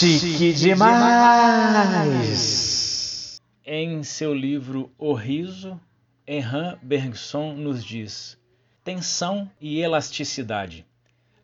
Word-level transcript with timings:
Chique 0.00 0.54
demais! 0.54 0.96
Em 3.62 4.02
seu 4.02 4.32
livro 4.32 4.90
O 4.96 5.12
Riso, 5.12 5.78
Henri 6.26 6.78
Bergson 6.80 7.52
nos 7.52 7.84
diz: 7.84 8.38
tensão 8.82 9.50
e 9.60 9.78
elasticidade. 9.78 10.86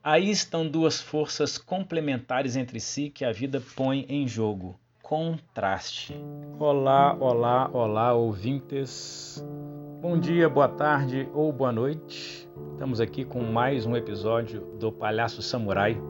Aí 0.03 0.31
estão 0.31 0.67
duas 0.67 0.99
forças 0.99 1.59
complementares 1.59 2.57
entre 2.57 2.81
si 2.81 3.11
que 3.11 3.27
a 3.27 3.33
vida 3.33 3.63
põe 3.77 4.07
em 4.09 4.27
jogo. 4.27 4.81
Contraste. 5.03 6.19
Olá, 6.59 7.15
olá, 7.21 7.69
olá, 7.71 8.15
ouvintes. 8.15 9.45
Bom 10.01 10.19
dia, 10.19 10.49
boa 10.49 10.69
tarde 10.69 11.29
ou 11.35 11.53
boa 11.53 11.73
noite. 11.73 12.49
Estamos 12.73 13.03
aqui 13.03 13.23
com 13.23 13.43
mais 13.43 13.85
um 13.85 13.95
episódio 13.95 14.63
do 14.81 14.91
Palhaço 14.91 15.43
Samurai. 15.43 16.01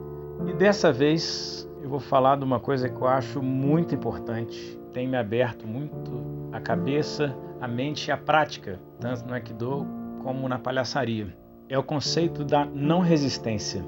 E 0.47 0.53
dessa 0.53 0.93
vez 0.93 1.66
eu 1.87 1.91
vou 1.91 1.99
falar 2.01 2.35
de 2.35 2.43
uma 2.43 2.59
coisa 2.59 2.89
que 2.89 2.99
eu 2.99 3.07
acho 3.07 3.41
muito 3.41 3.95
importante. 3.95 4.77
Tem 4.91 5.07
me 5.07 5.15
aberto 5.15 5.65
muito 5.65 6.49
a 6.51 6.59
cabeça, 6.59 7.33
a 7.61 7.67
mente 7.67 8.09
e 8.09 8.11
a 8.11 8.17
prática, 8.17 8.77
tanto 8.99 9.25
no 9.25 9.33
Aikido 9.33 9.87
como 10.21 10.49
na 10.49 10.59
palhaçaria 10.59 11.33
é 11.69 11.77
o 11.77 11.83
conceito 11.83 12.43
da 12.43 12.65
não 12.65 12.99
resistência. 12.99 13.83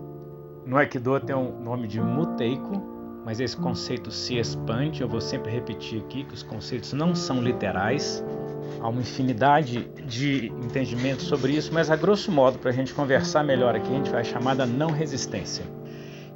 No 0.65 0.77
Aikido 0.77 1.19
tem 1.19 1.35
o 1.35 1.39
um 1.39 1.63
nome 1.63 1.87
de 1.87 1.99
Muteiko, 1.99 2.81
mas 3.25 3.39
esse 3.39 3.55
conceito 3.55 4.11
se 4.11 4.37
expande. 4.37 5.01
Eu 5.01 5.07
vou 5.07 5.21
sempre 5.21 5.51
repetir 5.51 6.01
aqui 6.01 6.23
que 6.23 6.33
os 6.33 6.43
conceitos 6.43 6.93
não 6.93 7.15
são 7.15 7.41
literais. 7.41 8.23
Há 8.81 8.87
uma 8.87 9.01
infinidade 9.01 9.89
de 10.05 10.47
entendimentos 10.63 11.25
sobre 11.25 11.53
isso, 11.53 11.73
mas 11.73 11.89
a 11.89 11.95
grosso 11.95 12.31
modo, 12.31 12.59
para 12.59 12.69
a 12.69 12.73
gente 12.73 12.93
conversar 12.93 13.43
melhor 13.43 13.75
aqui, 13.75 13.89
a 13.89 13.95
gente 13.95 14.09
vai 14.09 14.23
chamar 14.23 14.55
da 14.55 14.65
não 14.65 14.89
resistência. 14.89 15.78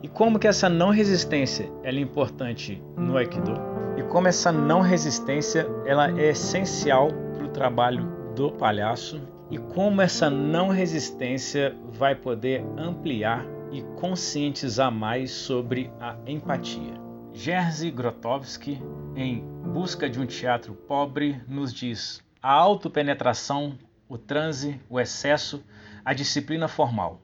E 0.04 0.10
como 0.10 0.38
que 0.38 0.50
essa 0.50 0.68
não 0.68 0.90
resistência 0.90 1.72
é 1.82 1.90
importante 1.94 2.84
no 2.98 3.16
Aikido? 3.16 3.54
E 3.98 4.04
como 4.04 4.28
essa 4.28 4.52
não 4.52 4.82
resistência 4.82 5.66
ela 5.86 6.12
é 6.20 6.32
essencial 6.32 7.08
para 7.34 7.46
o 7.46 7.48
trabalho 7.48 8.06
do 8.36 8.52
palhaço 8.52 9.22
e 9.50 9.58
como 9.58 10.02
essa 10.02 10.30
não 10.30 10.68
resistência 10.68 11.74
vai 11.94 12.16
poder 12.16 12.66
ampliar 12.78 13.46
e 13.72 13.82
conscientizar 13.98 14.92
mais 14.92 15.32
sobre 15.32 15.90
a 16.02 16.18
empatia. 16.28 17.02
Jerzy 17.32 17.90
Grotowski, 17.90 18.84
em 19.16 19.42
Busca 19.74 20.10
de 20.10 20.20
um 20.20 20.26
Teatro 20.26 20.74
Pobre, 20.74 21.42
nos 21.48 21.74
diz: 21.74 22.22
a 22.42 22.52
autopenetração, 22.52 23.78
o 24.10 24.18
transe, 24.18 24.82
o 24.90 25.00
excesso, 25.00 25.64
a 26.04 26.14
disciplina 26.14 26.68
formal. 26.68 27.22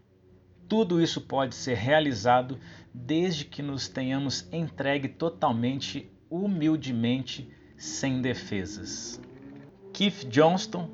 Tudo 0.69 1.01
isso 1.01 1.19
pode 1.19 1.55
ser 1.55 1.77
realizado 1.77 2.59
desde 2.93 3.43
que 3.43 3.63
nos 3.63 3.87
tenhamos 3.87 4.47
entregue 4.51 5.07
totalmente, 5.09 6.11
humildemente, 6.29 7.51
sem 7.75 8.21
defesas. 8.21 9.19
Keith 9.91 10.25
Johnston, 10.29 10.87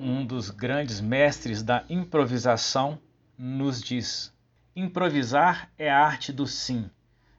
um 0.00 0.26
dos 0.26 0.50
grandes 0.50 1.00
mestres 1.00 1.62
da 1.62 1.84
improvisação, 1.88 2.98
nos 3.38 3.80
diz: 3.80 4.34
improvisar 4.74 5.70
é 5.78 5.88
a 5.88 6.04
arte 6.04 6.32
do 6.32 6.44
sim, 6.44 6.90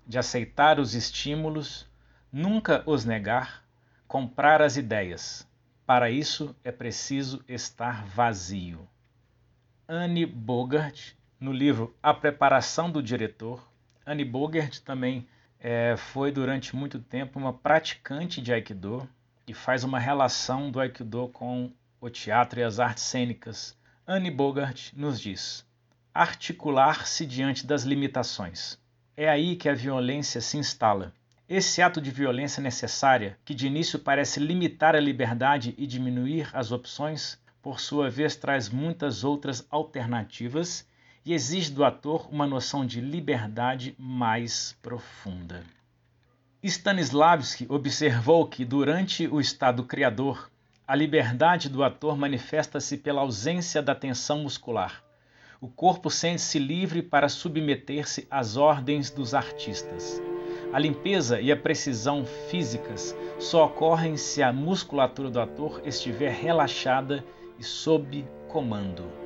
de 0.08 0.18
aceitar 0.18 0.80
os 0.80 0.96
estímulos, 0.96 1.86
nunca 2.32 2.84
os 2.86 3.04
negar, 3.04 3.66
comprar 4.08 4.62
as 4.62 4.78
ideias. 4.78 5.46
Para 5.86 6.10
isso 6.10 6.56
é 6.64 6.72
preciso 6.72 7.44
estar 7.50 8.06
vazio. 8.06 8.88
Anne 9.90 10.26
Bogart, 10.26 11.16
no 11.42 11.52
livro 11.52 11.98
A 12.04 12.14
Preparação 12.14 12.92
do 12.92 13.02
Diretor, 13.02 13.68
Anne 14.06 14.24
Bogart 14.24 14.78
também 14.82 15.28
é, 15.60 15.96
foi 15.98 16.32
durante 16.32 16.76
muito 16.76 17.00
tempo 17.00 17.40
uma 17.40 17.52
praticante 17.52 18.40
de 18.40 18.54
Aikido 18.54 19.10
e 19.48 19.54
faz 19.54 19.84
uma 19.84 19.98
relação 19.98 20.70
do 20.70 20.80
Aikido 20.80 21.30
com 21.30 21.72
o 22.00 22.12
teatro 22.12 22.60
e 22.60 22.64
as 22.64 22.80
artes 22.80 23.04
cênicas, 23.06 23.76
Anne 24.06 24.30
Bogart 24.30 24.94
nos 24.94 25.20
diz: 25.20 25.66
articular-se 26.14 27.26
diante 27.26 27.66
das 27.66 27.82
limitações. 27.82 28.78
É 29.18 29.28
aí 29.28 29.56
que 29.56 29.68
a 29.68 29.74
violência 29.74 30.42
se 30.42 30.58
instala. 30.58 31.12
Esse 31.50 31.82
ato 31.82 32.00
de 32.00 32.12
violência 32.12 32.62
necessária, 32.62 33.36
que 33.44 33.56
de 33.56 33.66
início 33.66 33.98
parece 33.98 34.40
limitar 34.40 34.96
a 34.96 35.00
liberdade 35.00 35.74
e 35.76 35.88
diminuir 35.88 36.50
as 36.54 36.72
opções, 36.72 37.40
por 37.64 37.80
sua 37.80 38.12
vez 38.12 38.36
traz 38.36 38.70
muitas 38.70 39.24
outras 39.24 39.66
alternativas 39.72 40.86
e 41.26 41.34
exige 41.34 41.72
do 41.72 41.84
ator 41.84 42.28
uma 42.32 42.48
noção 42.48 42.86
de 42.86 43.00
liberdade 43.00 43.96
mais 43.98 44.76
profunda. 44.82 45.64
Stanislavski 46.64 47.66
observou 47.70 48.46
que, 48.48 48.64
durante 48.64 49.28
o 49.28 49.40
estado 49.40 49.84
criador, 49.84 50.50
a 50.88 50.96
liberdade 50.96 51.70
do 51.70 51.84
ator 51.84 52.18
manifesta-se 52.18 52.98
pela 52.98 53.22
ausência 53.22 53.82
da 53.82 53.96
tensão 53.96 54.44
muscular. 54.44 55.04
O 55.60 55.68
corpo 55.68 56.10
sente-se 56.10 56.60
livre 56.60 57.02
para 57.02 57.30
submeter-se 57.30 58.28
às 58.30 58.58
ordens 58.58 59.10
dos 59.10 59.34
artistas. 59.34 60.22
A 60.74 60.80
limpeza 60.80 61.40
e 61.40 61.52
a 61.52 61.58
precisão 61.58 62.26
físicas 62.50 63.16
só 63.40 63.66
ocorrem 63.66 64.18
se 64.18 64.42
a 64.42 64.52
musculatura 64.52 65.30
do 65.30 65.40
ator 65.40 65.82
estiver 65.86 66.32
relaxada 66.32 67.24
e 67.60 67.64
sob 67.64 68.26
comando. 68.48 69.21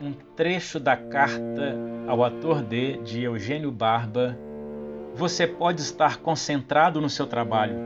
Um 0.00 0.12
trecho 0.34 0.78
da 0.78 0.96
carta 0.96 1.76
ao 2.06 2.22
ator 2.22 2.62
D 2.62 2.98
de 2.98 3.22
Eugênio 3.22 3.70
Barba. 3.72 4.38
Você 5.14 5.46
pode 5.46 5.80
estar 5.80 6.18
concentrado 6.18 7.00
no 7.00 7.08
seu 7.08 7.26
trabalho, 7.26 7.76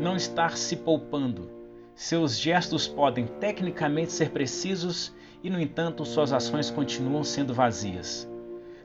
não 0.00 0.16
estar 0.16 0.56
se 0.56 0.76
poupando 0.76 1.56
seus 1.96 2.38
gestos 2.38 2.86
podem 2.86 3.26
tecnicamente 3.26 4.12
ser 4.12 4.28
precisos 4.28 5.14
e, 5.42 5.48
no 5.48 5.58
entanto, 5.58 6.04
suas 6.04 6.30
ações 6.30 6.70
continuam 6.70 7.24
sendo 7.24 7.54
vazias. 7.54 8.30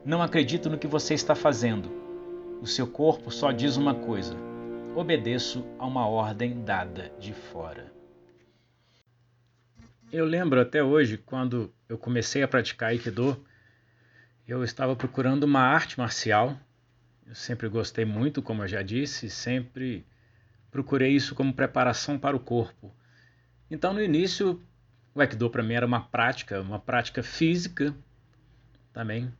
Não 0.02 0.22
acredito 0.22 0.70
no 0.70 0.78
que 0.78 0.86
você 0.86 1.12
está 1.12 1.34
fazendo. 1.34 1.90
O 2.62 2.66
seu 2.66 2.86
corpo 2.86 3.30
só 3.30 3.52
diz 3.52 3.76
uma 3.76 3.94
coisa: 3.94 4.34
obedeço 4.96 5.62
a 5.78 5.86
uma 5.86 6.08
ordem 6.08 6.64
dada 6.64 7.12
de 7.18 7.34
fora. 7.34 7.92
Eu 10.10 10.24
lembro 10.24 10.58
até 10.58 10.82
hoje, 10.82 11.18
quando 11.18 11.70
eu 11.92 11.98
comecei 11.98 12.42
a 12.42 12.48
praticar 12.48 12.88
Aikido, 12.88 13.44
eu 14.48 14.64
estava 14.64 14.96
procurando 14.96 15.44
uma 15.44 15.60
arte 15.60 15.98
marcial. 15.98 16.58
Eu 17.26 17.34
sempre 17.34 17.68
gostei 17.68 18.06
muito, 18.06 18.40
como 18.40 18.62
eu 18.62 18.68
já 18.68 18.80
disse, 18.80 19.28
sempre 19.28 20.02
procurei 20.70 21.12
isso 21.12 21.34
como 21.34 21.52
preparação 21.52 22.18
para 22.18 22.34
o 22.34 22.40
corpo. 22.40 22.90
Então, 23.70 23.92
no 23.92 24.00
início, 24.00 24.58
o 25.14 25.20
Aikido 25.20 25.50
para 25.50 25.62
mim 25.62 25.74
era 25.74 25.84
uma 25.84 26.00
prática, 26.00 26.62
uma 26.62 26.78
prática 26.78 27.22
física 27.22 27.94
também, 28.90 29.30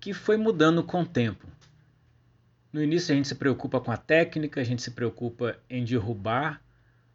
que 0.00 0.12
foi 0.12 0.36
mudando 0.36 0.82
com 0.82 1.02
o 1.02 1.06
tempo. 1.06 1.46
No 2.72 2.82
início, 2.82 3.12
a 3.12 3.16
gente 3.16 3.28
se 3.28 3.36
preocupa 3.36 3.80
com 3.80 3.92
a 3.92 3.96
técnica, 3.96 4.60
a 4.60 4.64
gente 4.64 4.82
se 4.82 4.90
preocupa 4.90 5.56
em 5.70 5.84
derrubar 5.84 6.60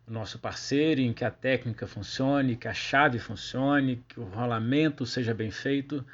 nosso 0.08 0.38
parceiro, 0.40 1.02
em 1.02 1.14
que 1.14 1.26
a 1.26 1.32
técnica 1.32 1.88
funcione, 1.88 2.56
que 2.56 2.68
a 2.68 2.74
chave 2.74 3.20
funcione, 3.20 4.04
que 4.08 4.20
o 4.20 4.24
rolamento 4.24 5.06
seja 5.06 5.34
bem 5.34 5.52
feito. 5.52 6.06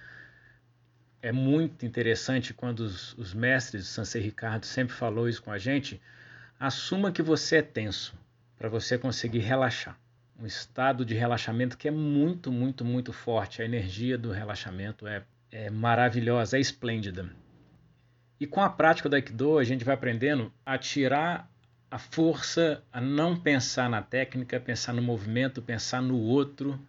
É 1.22 1.32
muito 1.32 1.86
interessante 1.86 2.54
quando 2.54 2.80
os, 2.82 3.14
os 3.18 3.34
mestres, 3.34 3.88
Sansei 3.88 4.22
Ricardo 4.22 4.66
sempre 4.66 4.96
falou 4.96 5.28
isso 5.28 5.44
com 5.44 5.52
a 5.52 5.58
gente. 5.58 6.02
Assuma 6.60 7.12
que 7.12 7.22
você 7.22 7.58
é 7.58 7.62
tenso, 7.62 8.16
para 8.58 8.70
você 8.70 8.98
conseguir 8.98 9.40
relaxar 9.40 9.98
um 10.42 10.46
estado 10.46 11.06
de 11.06 11.14
relaxamento 11.14 11.78
que 11.78 11.88
é 11.88 11.92
muito, 11.92 12.52
muito, 12.52 12.84
muito 12.84 13.14
forte. 13.14 13.62
A 13.62 13.66
energia 13.66 14.18
do 14.18 14.32
relaxamento 14.32 15.08
é, 15.08 15.24
é 15.52 15.70
maravilhosa, 15.70 16.58
é 16.58 16.60
esplêndida. 16.60 17.30
E 18.40 18.48
com 18.48 18.62
a 18.62 18.70
prática 18.70 19.08
do 19.08 19.16
Aikido, 19.16 19.60
a 19.60 19.64
gente 19.64 19.86
vai 19.86 19.94
aprendendo 19.94 20.52
a 20.66 20.78
tirar 20.80 21.51
a 21.92 22.00
força, 22.00 22.82
a 22.90 23.02
não 23.02 23.38
pensar 23.38 23.90
na 23.90 24.02
técnica, 24.02 24.58
pensar 24.62 24.94
no 24.94 25.02
movimento, 25.02 25.62
pensar 25.62 26.02
no 26.02 26.18
outro. 26.18 26.80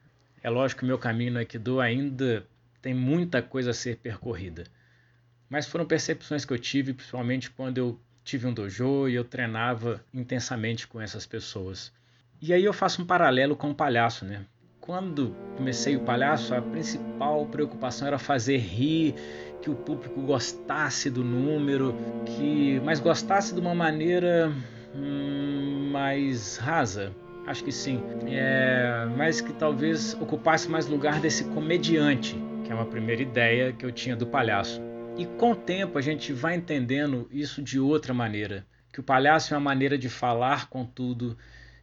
É 0.41 0.49
lógico 0.49 0.79
que 0.79 0.85
o 0.85 0.87
meu 0.87 0.99
caminho 0.99 1.33
no 1.33 1.39
Aikido 1.41 1.81
ainda 1.81 2.47
tem 2.81 2.95
muita 2.95 3.43
coisa 3.43 3.73
a 3.73 3.75
ser 3.75 3.97
percorrida. 3.97 4.63
Mas 5.51 5.67
foram 5.67 5.85
percepções 5.85 6.45
que 6.45 6.53
eu 6.53 6.59
tive, 6.59 6.95
principalmente 6.95 7.51
quando 7.51 7.79
eu 7.79 8.01
tive 8.23 8.47
um 8.47 8.55
dojo 8.55 9.09
e 9.09 9.15
eu 9.17 9.25
treinava 9.25 10.05
intensamente 10.15 10.87
com 10.87 11.01
essas 11.01 11.27
pessoas. 11.27 11.93
E 12.41 12.53
aí 12.53 12.65
eu 12.65 12.73
faço 12.73 13.03
um 13.03 13.05
paralelo 13.05 13.57
com 13.57 13.71
o 13.71 13.75
palhaço, 13.75 14.25
né? 14.25 14.47
Quando 14.81 15.35
comecei 15.57 15.97
o 15.97 16.01
palhaço, 16.01 16.55
a 16.55 16.63
principal 16.63 17.45
preocupação 17.47 18.07
era 18.07 18.19
fazer 18.19 18.59
rir, 18.59 19.15
que 19.61 19.71
o 19.71 19.75
público 19.75 20.21
gostasse 20.23 21.11
do 21.11 21.25
número, 21.25 21.95
que 22.25 22.81
mas 22.85 23.01
gostasse 23.01 23.53
de 23.53 23.61
uma 23.61 23.75
maneira 23.75 24.53
hum, 24.95 25.91
mais 25.91 26.57
rasa. 26.57 27.13
Acho 27.47 27.65
que 27.65 27.73
sim. 27.73 28.01
É, 28.29 29.07
mas 29.17 29.41
que 29.41 29.53
talvez 29.53 30.15
ocupasse 30.15 30.69
mais 30.69 30.87
lugar 30.87 31.21
desse 31.21 31.45
comediante, 31.45 32.37
que 32.65 32.71
é 32.71 32.75
uma 32.75 32.87
primeira 32.87 33.21
ideia 33.21 33.73
que 33.73 33.85
eu 33.85 33.91
tinha 33.91 34.15
do 34.15 34.27
palhaço. 34.27 34.81
E 35.17 35.27
com 35.27 35.53
o 35.53 35.57
tempo 35.57 35.99
a 35.99 36.01
gente 36.01 36.33
vai 36.33 36.55
entendendo 36.55 37.29
isso 37.31 37.61
de 37.61 37.79
outra 37.79 38.15
maneira, 38.15 38.67
que 38.93 39.01
o 39.01 39.03
palhaço 39.03 39.53
é 39.53 39.57
uma 39.57 39.65
maneira 39.65 39.99
de 39.99 40.09
falar 40.09 40.69
com 40.69 40.85
tudo, 40.85 41.37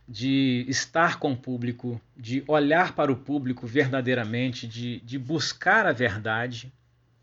de 0.08 0.66
estar 0.68 1.20
com 1.20 1.34
o 1.34 1.38
público, 1.38 2.02
de 2.18 2.44
olhar 2.48 2.96
para 2.96 3.12
o 3.12 3.16
público 3.16 3.68
verdadeiramente, 3.68 4.68
de, 4.68 5.00
de 5.02 5.20
buscar 5.20 5.86
a 5.86 5.92
verdade. 5.92 6.74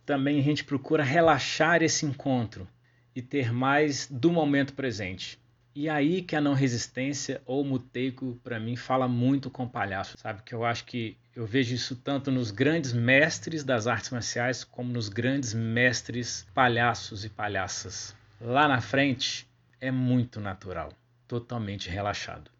Também 0.04 0.38
a 0.38 0.42
gente 0.42 0.62
procura 0.62 1.02
relaxar 1.02 1.82
esse 1.82 2.06
encontro 2.06 2.68
e 3.14 3.20
ter 3.20 3.52
mais 3.52 4.06
do 4.08 4.30
momento 4.30 4.74
presente. 4.74 5.36
E 5.78 5.90
aí 5.90 6.22
que 6.22 6.34
a 6.34 6.40
não 6.40 6.54
resistência 6.54 7.42
ou 7.44 7.62
muteico 7.62 8.40
para 8.42 8.58
mim 8.58 8.76
fala 8.76 9.06
muito 9.06 9.50
com 9.50 9.64
o 9.64 9.68
palhaço, 9.68 10.16
sabe? 10.16 10.40
Que 10.42 10.54
eu 10.54 10.64
acho 10.64 10.86
que 10.86 11.18
eu 11.34 11.44
vejo 11.44 11.74
isso 11.74 11.94
tanto 11.96 12.30
nos 12.30 12.50
grandes 12.50 12.94
mestres 12.94 13.62
das 13.62 13.86
artes 13.86 14.08
marciais 14.08 14.64
como 14.64 14.90
nos 14.90 15.10
grandes 15.10 15.52
mestres 15.52 16.46
palhaços 16.54 17.26
e 17.26 17.28
palhaças. 17.28 18.16
Lá 18.40 18.66
na 18.66 18.80
frente 18.80 19.46
é 19.78 19.90
muito 19.90 20.40
natural, 20.40 20.94
totalmente 21.28 21.90
relaxado. 21.90 22.50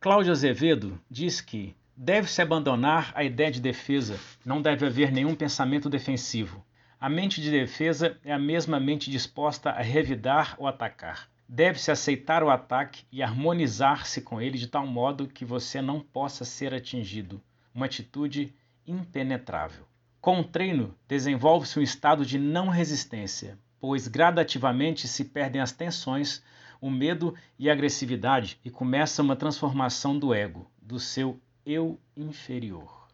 Cláudio 0.00 0.32
Azevedo 0.32 0.98
diz 1.10 1.42
que 1.42 1.76
deve-se 1.94 2.40
abandonar 2.40 3.12
a 3.14 3.22
ideia 3.22 3.50
de 3.50 3.60
defesa, 3.60 4.18
não 4.42 4.62
deve 4.62 4.86
haver 4.86 5.12
nenhum 5.12 5.34
pensamento 5.34 5.90
defensivo. 5.90 6.64
A 6.98 7.10
mente 7.10 7.42
de 7.42 7.50
defesa 7.50 8.16
é 8.24 8.32
a 8.32 8.38
mesma 8.38 8.80
mente 8.80 9.10
disposta 9.10 9.68
a 9.68 9.82
revidar 9.82 10.54
ou 10.56 10.66
atacar. 10.66 11.28
Deve-se 11.48 11.90
aceitar 11.90 12.42
o 12.42 12.50
ataque 12.50 13.04
e 13.12 13.22
harmonizar-se 13.22 14.20
com 14.20 14.40
ele 14.40 14.58
de 14.58 14.66
tal 14.66 14.86
modo 14.86 15.28
que 15.28 15.44
você 15.44 15.80
não 15.82 16.00
possa 16.00 16.44
ser 16.44 16.72
atingido. 16.74 17.40
Uma 17.74 17.86
atitude 17.86 18.54
impenetrável. 18.86 19.84
Com 20.20 20.40
o 20.40 20.44
treino, 20.44 20.94
desenvolve-se 21.06 21.78
um 21.78 21.82
estado 21.82 22.24
de 22.24 22.38
não 22.38 22.68
resistência, 22.68 23.58
pois 23.78 24.08
gradativamente 24.08 25.06
se 25.06 25.24
perdem 25.24 25.60
as 25.60 25.72
tensões 25.72 26.42
o 26.84 26.90
medo 26.90 27.34
e 27.58 27.70
a 27.70 27.72
agressividade 27.72 28.60
e 28.62 28.68
começa 28.68 29.22
uma 29.22 29.34
transformação 29.34 30.18
do 30.18 30.34
ego, 30.34 30.70
do 30.82 31.00
seu 31.00 31.40
eu 31.64 31.98
inferior. 32.14 33.08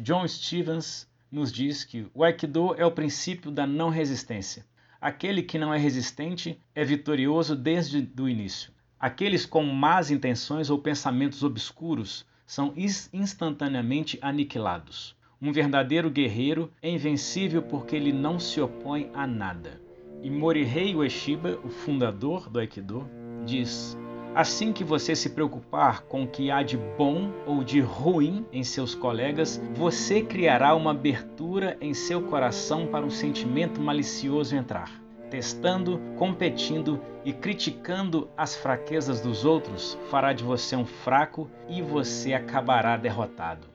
John 0.00 0.28
Stevens 0.28 1.08
nos 1.28 1.50
diz 1.50 1.82
que 1.82 2.06
o 2.14 2.22
Aikido 2.22 2.76
é 2.76 2.86
o 2.86 2.92
princípio 2.92 3.50
da 3.50 3.66
não 3.66 3.90
resistência. 3.90 4.64
Aquele 5.00 5.42
que 5.42 5.58
não 5.58 5.72
é 5.72 5.78
resistente 5.78 6.60
é 6.74 6.84
vitorioso 6.84 7.54
desde 7.54 8.08
o 8.18 8.28
início. 8.28 8.72
Aqueles 8.98 9.44
com 9.44 9.62
más 9.62 10.10
intenções 10.10 10.70
ou 10.70 10.78
pensamentos 10.78 11.42
obscuros 11.42 12.26
são 12.46 12.72
instantaneamente 13.12 14.18
aniquilados. 14.22 15.14
Um 15.40 15.52
verdadeiro 15.52 16.10
guerreiro 16.10 16.72
é 16.80 16.88
invencível 16.88 17.60
porque 17.62 17.94
ele 17.94 18.12
não 18.12 18.38
se 18.38 18.60
opõe 18.60 19.10
a 19.12 19.26
nada. 19.26 19.80
E 20.22 20.30
Morihei 20.30 20.94
Ueshiba, 20.94 21.58
o 21.62 21.68
fundador 21.68 22.48
do 22.48 22.58
Aikido, 22.58 23.06
diz: 23.44 23.98
Assim 24.36 24.70
que 24.70 24.84
você 24.84 25.16
se 25.16 25.30
preocupar 25.30 26.02
com 26.02 26.24
o 26.24 26.28
que 26.28 26.50
há 26.50 26.62
de 26.62 26.76
bom 26.76 27.32
ou 27.46 27.64
de 27.64 27.80
ruim 27.80 28.44
em 28.52 28.62
seus 28.62 28.94
colegas, 28.94 29.58
você 29.74 30.20
criará 30.20 30.74
uma 30.74 30.90
abertura 30.90 31.78
em 31.80 31.94
seu 31.94 32.20
coração 32.20 32.86
para 32.86 33.06
um 33.06 33.08
sentimento 33.08 33.80
malicioso 33.80 34.54
entrar. 34.54 34.90
Testando, 35.30 35.98
competindo 36.18 37.00
e 37.24 37.32
criticando 37.32 38.28
as 38.36 38.54
fraquezas 38.54 39.22
dos 39.22 39.46
outros, 39.46 39.96
fará 40.10 40.34
de 40.34 40.44
você 40.44 40.76
um 40.76 40.84
fraco 40.84 41.50
e 41.66 41.80
você 41.80 42.34
acabará 42.34 42.98
derrotado. 42.98 43.66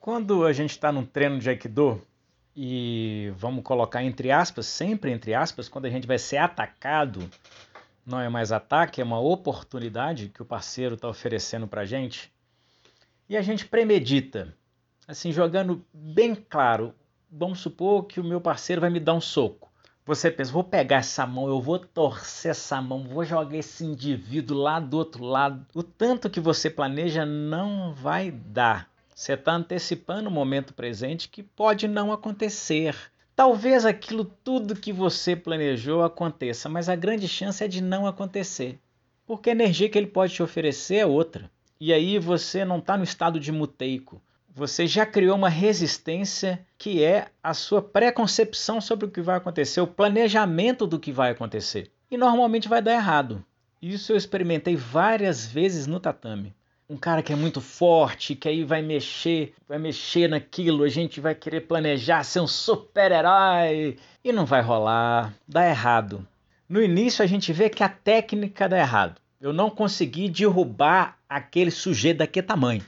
Quando 0.00 0.46
a 0.46 0.54
gente 0.54 0.70
está 0.70 0.90
num 0.90 1.04
treino 1.04 1.38
de 1.38 1.50
Aikido, 1.50 2.00
e 2.56 3.30
vamos 3.36 3.62
colocar 3.62 4.02
entre 4.02 4.32
aspas, 4.32 4.64
sempre 4.64 5.12
entre 5.12 5.34
aspas, 5.34 5.68
quando 5.68 5.84
a 5.84 5.90
gente 5.90 6.06
vai 6.06 6.16
ser 6.16 6.38
atacado, 6.38 7.20
não 8.06 8.20
é 8.20 8.28
mais 8.28 8.52
ataque, 8.52 9.00
é 9.00 9.04
uma 9.04 9.18
oportunidade 9.18 10.28
que 10.28 10.40
o 10.40 10.44
parceiro 10.44 10.94
está 10.94 11.08
oferecendo 11.08 11.66
para 11.66 11.80
a 11.80 11.84
gente. 11.84 12.32
E 13.28 13.36
a 13.36 13.42
gente 13.42 13.66
premedita, 13.66 14.54
assim, 15.08 15.32
jogando 15.32 15.84
bem 15.92 16.34
claro. 16.34 16.94
Vamos 17.28 17.58
supor 17.58 18.04
que 18.04 18.20
o 18.20 18.24
meu 18.24 18.40
parceiro 18.40 18.80
vai 18.80 18.90
me 18.90 19.00
dar 19.00 19.14
um 19.14 19.20
soco. 19.20 19.68
Você 20.06 20.30
pensa, 20.30 20.52
vou 20.52 20.62
pegar 20.62 20.98
essa 20.98 21.26
mão, 21.26 21.48
eu 21.48 21.60
vou 21.60 21.80
torcer 21.80 22.52
essa 22.52 22.80
mão, 22.80 23.02
vou 23.02 23.24
jogar 23.24 23.56
esse 23.56 23.84
indivíduo 23.84 24.56
lá 24.56 24.78
do 24.78 24.96
outro 24.96 25.24
lado. 25.24 25.66
O 25.74 25.82
tanto 25.82 26.30
que 26.30 26.38
você 26.38 26.70
planeja 26.70 27.26
não 27.26 27.92
vai 27.92 28.30
dar. 28.30 28.88
Você 29.12 29.32
está 29.32 29.54
antecipando 29.54 30.28
o 30.28 30.32
momento 30.32 30.72
presente 30.72 31.28
que 31.28 31.42
pode 31.42 31.88
não 31.88 32.12
acontecer. 32.12 32.94
Talvez 33.36 33.84
aquilo 33.84 34.24
tudo 34.24 34.74
que 34.74 34.90
você 34.90 35.36
planejou 35.36 36.02
aconteça, 36.02 36.70
mas 36.70 36.88
a 36.88 36.96
grande 36.96 37.28
chance 37.28 37.62
é 37.62 37.68
de 37.68 37.82
não 37.82 38.06
acontecer. 38.06 38.80
Porque 39.26 39.50
a 39.50 39.52
energia 39.52 39.90
que 39.90 39.98
ele 39.98 40.06
pode 40.06 40.32
te 40.32 40.42
oferecer 40.42 40.96
é 40.96 41.06
outra. 41.06 41.50
E 41.78 41.92
aí 41.92 42.18
você 42.18 42.64
não 42.64 42.78
está 42.78 42.96
no 42.96 43.04
estado 43.04 43.38
de 43.38 43.52
muteico. 43.52 44.22
Você 44.54 44.86
já 44.86 45.04
criou 45.04 45.36
uma 45.36 45.50
resistência 45.50 46.66
que 46.78 47.04
é 47.04 47.26
a 47.42 47.52
sua 47.52 47.82
preconcepção 47.82 48.80
sobre 48.80 49.04
o 49.04 49.10
que 49.10 49.20
vai 49.20 49.36
acontecer, 49.36 49.82
o 49.82 49.86
planejamento 49.86 50.86
do 50.86 50.98
que 50.98 51.12
vai 51.12 51.32
acontecer. 51.32 51.92
E 52.10 52.16
normalmente 52.16 52.70
vai 52.70 52.80
dar 52.80 52.94
errado. 52.94 53.44
Isso 53.82 54.12
eu 54.12 54.16
experimentei 54.16 54.76
várias 54.76 55.44
vezes 55.44 55.86
no 55.86 56.00
tatame 56.00 56.54
um 56.88 56.96
cara 56.96 57.22
que 57.22 57.32
é 57.32 57.36
muito 57.36 57.60
forte, 57.60 58.36
que 58.36 58.48
aí 58.48 58.62
vai 58.62 58.80
mexer, 58.80 59.54
vai 59.68 59.78
mexer 59.78 60.28
naquilo, 60.28 60.84
a 60.84 60.88
gente 60.88 61.20
vai 61.20 61.34
querer 61.34 61.62
planejar 61.62 62.22
ser 62.22 62.40
um 62.40 62.46
super-herói 62.46 63.96
e 64.22 64.32
não 64.32 64.46
vai 64.46 64.62
rolar, 64.62 65.34
dá 65.48 65.68
errado. 65.68 66.26
No 66.68 66.82
início 66.82 67.24
a 67.24 67.26
gente 67.26 67.52
vê 67.52 67.68
que 67.68 67.82
a 67.82 67.88
técnica 67.88 68.68
dá 68.68 68.78
errado. 68.78 69.20
Eu 69.40 69.52
não 69.52 69.68
consegui 69.68 70.28
derrubar 70.28 71.18
aquele 71.28 71.70
sujeito 71.70 72.18
daquele 72.18 72.46
tamanho. 72.46 72.84